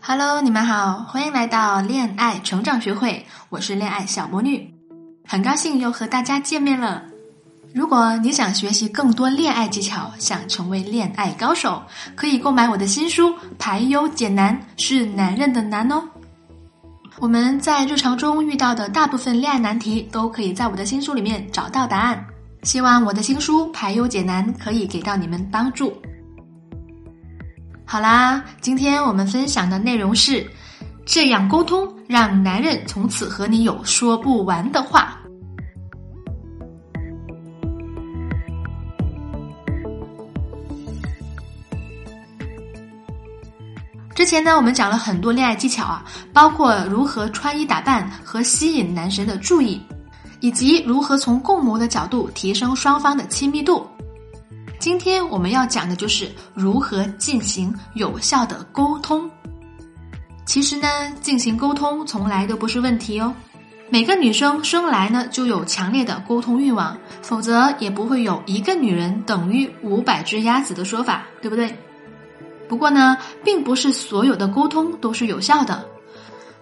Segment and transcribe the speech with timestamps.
[0.00, 4.72] Hello，你们好，欢迎来到恋爱成长学会，我是恋爱小魔女，
[5.26, 7.02] 很高兴又和大家见面了。
[7.74, 11.82] 如果你想学习更多恋爱技巧，想成为恋爱高手，
[12.14, 13.28] 可以购买我的新书
[13.58, 16.02] 《排忧解难是男人的难》哦。
[17.20, 22.24] 我们在日常中遇到的大部分恋爱难题，都可以在我的新书里面找到答案。
[22.62, 25.92] 希望我的新书《排忧解难》可以给到你们帮助。
[27.90, 30.46] 好啦，今天我们分享的内容是：
[31.06, 35.18] 这样沟通，让男人从此和你有说不完的话。
[44.14, 49.80] 之前呢，我们讲了很多恋爱技巧啊，包括如何穿衣打扮和吸引男神的注意，
[50.40, 53.86] 以及如何从共谋的角度提升双方的亲密度。
[54.88, 59.30] 今天我们要讲的就是如何进行有效的沟通。
[60.46, 60.88] 其实呢，
[61.20, 63.34] 进行沟通从来都不是问题哦。
[63.90, 71.70] 每个女生生来呢就有强烈的沟通欲望，否则也不会有一个女人等于五百只鸭子的说法，对不对？
[72.66, 73.14] 不过呢，
[73.44, 75.84] 并不是所有的沟通都是有效的。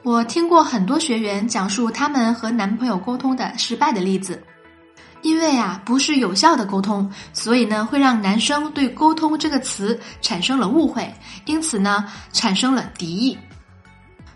[0.03, 4.43] 我听过很多学员讲述他们和男朋友沟通的失败的例子。
[5.27, 11.13] 因为啊，不是有效的沟通，所以呢，会让男生对“沟通”这个词产生了误会，
[11.47, 13.37] 因此呢，产生了敌意。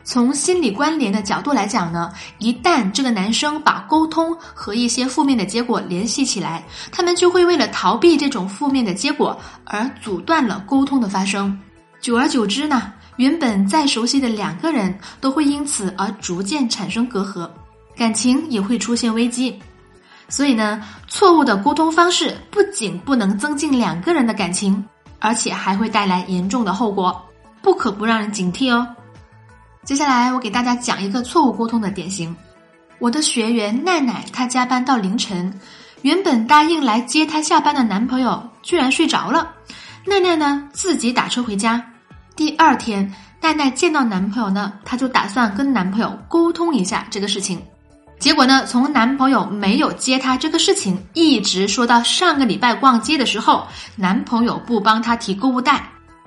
[0.03, 11.57] 从心理关联的角度来讲呢，一旦这个男生把沟通和一些负面的结果联系起来，他们就会为了逃避这种负面的结果而阻断了沟通的发生。
[12.01, 17.49] 久而久之呢，原本再熟悉的两个人都会因此而逐渐产生隔阂，
[17.97, 19.57] 感情也会出现危机。
[20.31, 24.83] 所以呢，错误的沟通方式不仅不能增进两个人的感情，
[25.19, 27.21] 而且还会带来严重的后果，
[27.61, 28.87] 不可不让人警惕哦。
[29.83, 32.35] 接下来我给大家讲一个错误沟通的典型。
[32.99, 35.59] 我的学员奈奈，她加班到凌晨，
[36.03, 39.53] 原本答应来接她下班的男朋友居然睡着了，
[40.07, 41.83] 奈奈呢自己打车回家。
[42.37, 47.61] 第二天，奈奈见到男朋友呢，她就打算跟男朋友沟通一下这个事情。
[48.21, 53.67] 结果呢，从男朋友没有接她这个事情，一直说到上个礼拜逛街的时候，
[53.97, 55.77] 男朋友不帮她提购物袋；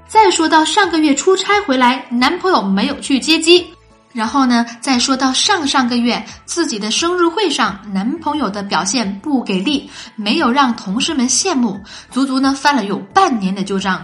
[0.08, 3.64] 再说到上个月出差回来，男朋友没有去接机；
[4.12, 14.04] 然后呢，再说到上上个月自己的生日会上，男朋友的表现不给力，没有让同事们羡慕，足足呢翻了有半年的旧账。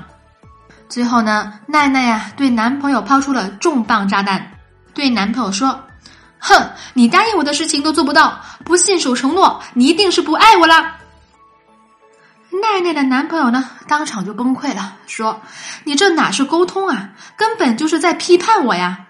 [0.88, 4.52] 最后呢，奈奈呀对男朋友抛出了重磅炸弹，
[4.94, 5.80] 对男朋友说。
[6.40, 10.96] 哼，你答应我的事情都做不到，不信守承诺，你一定是不爱我了。
[12.52, 15.42] 奈奈的男朋友呢，当场就崩溃了，说
[15.84, 19.06] ：“你这哪是沟通啊，根本就是在批判我呀！”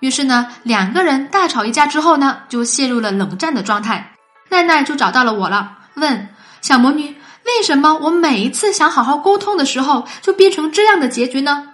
[0.00, 4.14] 于是呢，两个人大吵一架之后呢，就陷入了冷战的状态。
[4.48, 6.28] 奈奈就找到了我了，问
[6.60, 11.68] 小魔女：“为什么我每一次想好好沟通的时候，就变成这样的结局呢？”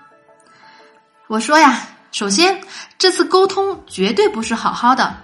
[1.28, 1.78] 我说呀。
[2.18, 2.60] 首先，
[2.98, 5.16] 这次沟通绝对不是好好的，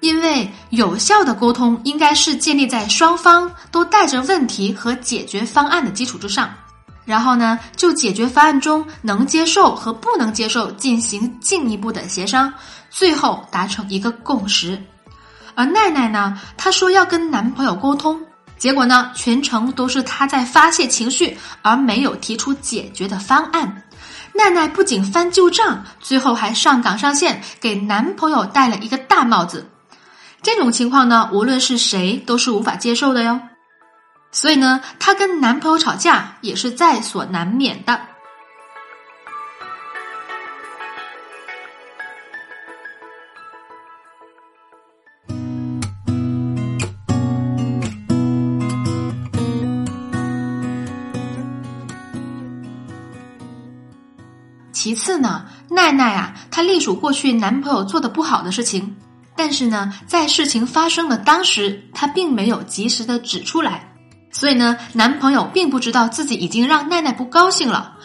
[0.00, 6.50] 因为有效的沟通应该是建立在双方都带着问题和解决方案的基础之上，
[7.04, 12.50] 然后呢，就解决方案中能接受和不能接受进行进一步的协商，
[12.88, 14.82] 最后达成一个共识。
[15.54, 18.18] 而奈奈呢，她说要跟男朋友沟通，
[18.56, 23.82] 结果呢，全程都是她在发泄情绪，而没有提出解决的方案。
[24.38, 29.68] 奈奈不仅翻旧账，最后还上岗上线，给男朋友戴了一个大帽子。
[30.42, 33.40] 这种情况呢，无论是谁都是无法接受的哟。
[34.30, 38.00] 所以呢，她跟男朋友吵架也是在所难免的。
[54.88, 58.96] 其次呢，奈奈啊，她隶属过去男朋友做的不好的事情，
[59.36, 63.92] 但是呢，在事情发生的当时，她并没有及时的指出来，
[64.30, 67.98] 所以呢，男朋友并不知道自己已经让奈奈不高兴了。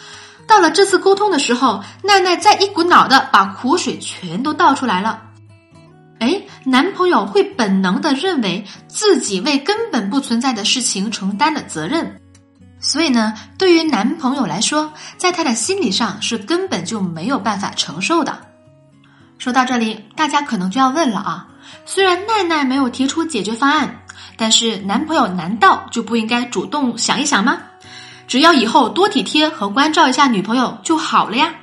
[0.46, 5.22] 到了这次沟通的时候，奈奈再一股脑的把苦水全都倒出来了。
[6.18, 12.20] 哎，男朋友会本能的认为自己为根本不存在的事情承担的责任，
[12.86, 18.38] 所以呢，对于男朋友来说，在他的心理上是根本就没有办法承受的。
[19.38, 21.48] 说到这里，大家可能就要问了啊，
[21.86, 24.02] 虽然奈奈没有提出解决方案，
[24.36, 27.58] 但是男朋友难道就不应该主动想一想吗？
[28.28, 31.54] 只要以后多体贴和关照一下女朋友就好了呀。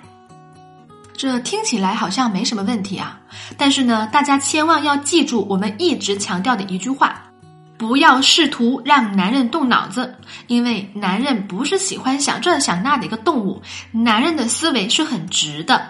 [1.16, 3.20] 这听起来好像没什么问题啊，
[3.56, 7.21] 但是呢，大家千万要记住我们一直强调的一句话：
[7.82, 10.14] 不要试图让男人动脑子，
[10.46, 13.60] 因为男人不是喜欢想这想那的一个动物，
[13.92, 15.84] 男人的思维是很直的。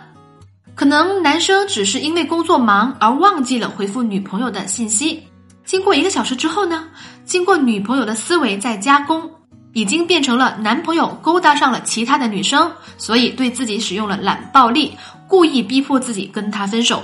[0.74, 5.22] 可能男生只是因为工作忙而忘记了回复女朋友的信息，
[5.66, 6.88] 经过一个小时之后呢，
[7.26, 9.30] 经过女朋友的思维再加工。
[9.74, 14.94] 已经变成了男朋友勾搭上了其他的女生，所以对自己使用了冷暴力，
[15.28, 17.04] 故意逼迫自己跟他分手。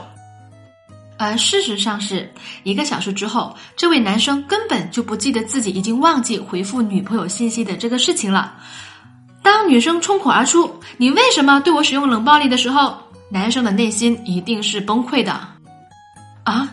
[1.18, 2.32] 而事实上是
[2.64, 8.56] 一个小时之后，这位男生根本就不记得自己已经忘记回复女朋友信息的这个事情了。
[9.42, 12.98] 当女生冲口而出“你为什么对我使用冷暴力”的时候，
[13.32, 15.40] 男生的内心一定是崩溃的。
[16.44, 16.70] 啊，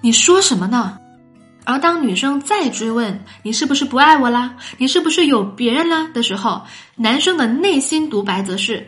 [0.00, 0.98] 你说什么呢？
[1.66, 6.62] 而当女生再追问你是不是不爱我啦，你是不是有别人啦的时候，
[6.96, 8.86] 男生的内心独白则是：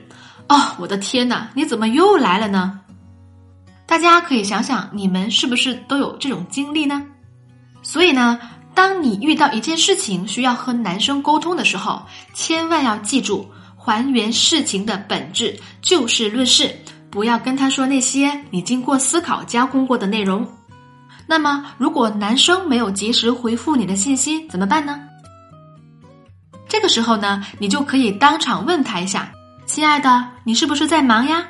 [0.48, 2.80] 哦，我的天哪，你怎么又来了呢？
[3.96, 7.02] 大家可以想想，你们是不是都有这种经历呢？
[7.80, 8.38] 所以呢，
[8.74, 12.02] 当你遇到一件事情需要和男生沟通的时候，
[12.34, 16.76] 千万要记住，还原事情的本质，就事论事，
[17.08, 20.46] 不要跟他说那些你经过思考加工过的内容。
[21.26, 25.00] 那么，如果男生没有及时回复你的信息，怎么办呢？
[26.68, 29.32] 这个时候呢，你就可以当场问他一下
[29.64, 31.42] ：“亲爱的，你是不是在忙呀？”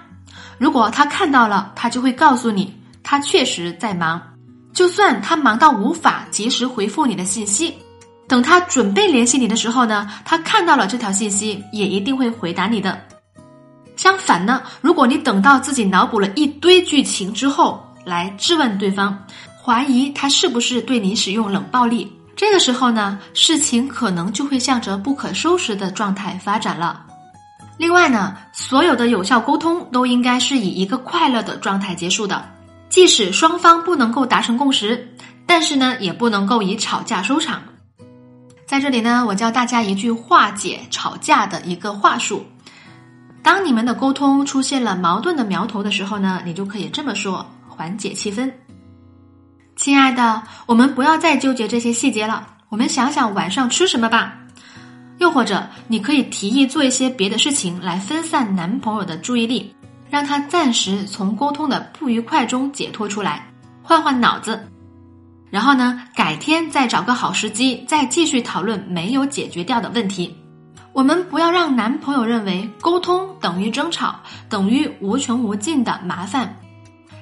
[0.59, 4.21] 如果他看到了，他就会告诉你，他确实在忙。
[4.73, 7.75] 就算他忙到无法及时回复你的信息，
[8.29, 13.01] 等他准备联系你的时候呢，他看到了这条信息，也一定会回答你的。
[13.97, 19.19] 相反呢，如果你等到自己脑补了一堆剧情之后来质问对方，
[19.65, 22.13] 怀疑他是不是对你使用冷暴力？
[22.37, 27.06] 这个时候呢，事情可能就会向着不可收拾的状态发展了。
[27.79, 32.45] 另外呢，所有的有效沟通都应该是以一个快乐的状态结束的。
[32.89, 35.13] 即使双方不能够达成共识，
[35.45, 37.63] 但是呢，也不能够以吵架收场。
[38.67, 42.47] 在这里呢，我教大家一句化解吵架的一个话术：
[43.43, 48.51] 当你们的沟通出现了矛盾的苗头的时候呢，你就可以这么说，缓解气氛。
[49.77, 54.39] 亲爱的，我们不要再纠结这些细节了，我们想想晚上吃什么吧。
[55.19, 59.75] 又或者，你可以提议做一些别的事情来分散男朋友的注意力，
[60.11, 63.51] 让他暂时从沟通的不愉快中解脱出来，
[63.83, 64.69] 换换脑子。
[65.51, 70.37] 然后呢，改天再找个好时机，再继续讨论没有解决掉的问题。
[70.93, 76.57] 我们不要让男朋友认为沟通等于争吵，等于无穷无尽的麻烦。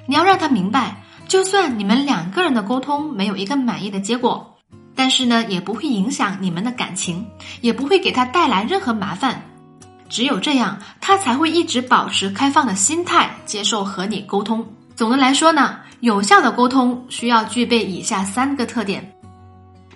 [0.07, 1.01] 你要让他明白。
[1.27, 4.54] 就算你们两个人的沟通没有一个满意的结果，
[4.95, 7.25] 但是呢，也不会影响你们的感情，
[7.61, 9.41] 也不会给他带来任何麻烦。
[10.07, 14.65] 只有这样，他才会一直保持开放的心态，接受和你沟通。
[14.95, 19.13] 总的来说呢，有效的沟通需要具备以下三个特点，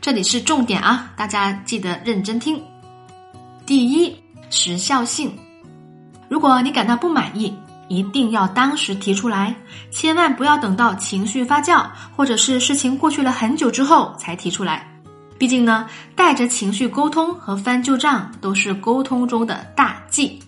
[0.01, 2.61] 这里是重点啊，大家记得认真听。
[3.65, 4.15] 第一，
[4.49, 5.31] 时效性。
[6.27, 7.55] 如果你感到不满意。
[7.91, 9.55] 一定要当时提出来，
[9.89, 14.88] 千万不要等到情绪发酵，或者是事情过去了很久之后才提出来。
[15.39, 20.39] 毕竟呢，带着情绪沟通和翻旧账都是沟通中的大忌。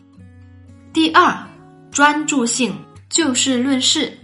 [0.93, 1.35] 第二，
[1.91, 2.75] 专注性，
[3.09, 4.15] 就事论事。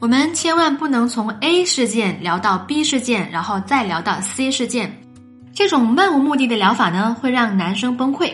[0.00, 5.00] 我们千万不能从 A 事件聊到 B 事件，然后再聊到 C 事件。
[5.54, 8.32] 这种漫无目的的疗法呢，会让男生崩溃。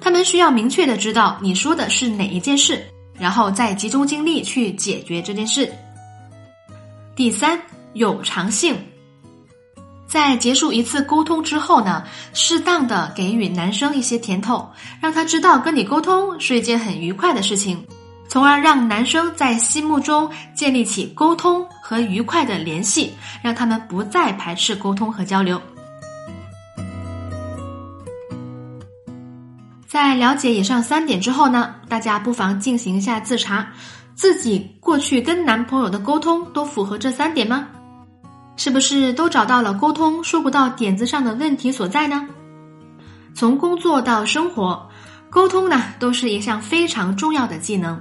[0.00, 2.82] 他们需要明确的知道你说的是哪一件事。
[3.18, 5.70] 然后再集中精力去解决这件事。
[7.14, 7.60] 第三，
[7.92, 8.74] 有偿性，
[10.12, 12.04] 在结束一次沟通之后呢，
[12.34, 17.82] 适当的给予男生一些甜头，让他知道跟你沟通是一件很愉快的事情，
[18.28, 23.10] 从而让男生在心目中建立起沟通和愉快的联系，
[23.42, 25.58] 让他们不再排斥沟通和交流。
[29.88, 33.66] 在了解以上三点之后呢，大家不妨进行一下自查，
[34.14, 37.66] 自己过去跟男朋友的沟通都符合这三点吗？
[38.64, 42.28] 是不是都找到了沟通说不到点子上的问题所在呢？
[43.34, 44.88] 从工作到生活，
[45.28, 48.00] 沟通呢都是一项非常重要的技能。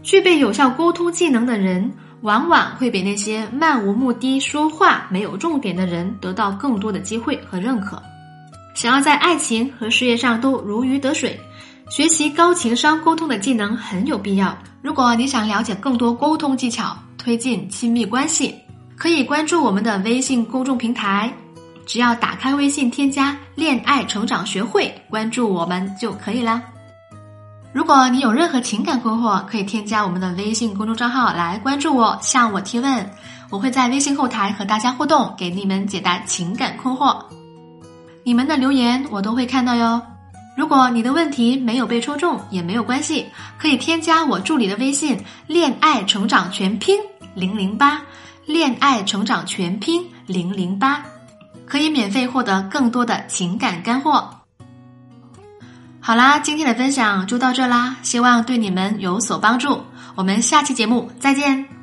[0.00, 8.00] 具备有效沟通技能的人，往往会比那些漫无目的说话、没有重点的人得到更多的机会和认可。
[8.76, 11.36] 想要在爱情和事业上都如鱼得水，
[11.90, 14.56] 学习高情商沟通的技能很有必要。
[14.82, 18.54] 如果你想了解更多沟通技巧，推进亲密关系，
[19.00, 21.32] 可以关注我们的微信公众平台。
[21.86, 26.62] 只要打开微信，添加“恋爱成长学会”，关注我们就可以啦。
[27.72, 33.10] 如果你有任何情感困惑，可以添加我们的微信公众账号来关注我，向我提问，
[33.48, 37.24] 我会在微信后台和大家互动，给你们解答情感困惑。
[38.22, 40.02] 你们的留言我都会看到哟。
[40.58, 43.24] 如果你的问题没有被抽中也没有关系，
[43.56, 46.98] 可以添加我助理的微信“恋爱成长全拼
[47.34, 48.02] 零零八”，
[48.46, 51.04] 恋爱成长全拼零零八。
[51.66, 54.28] 可以免费获得更多的情感干货。
[56.00, 59.84] 好啦，今天的分享就到这啦，希望对你们有所帮助。
[60.16, 61.79] 我们下期节目再见。